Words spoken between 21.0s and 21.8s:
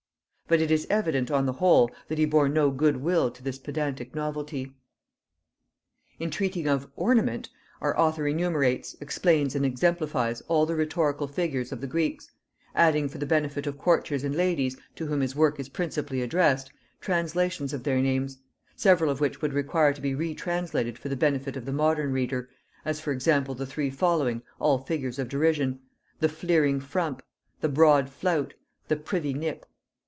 the benefit of the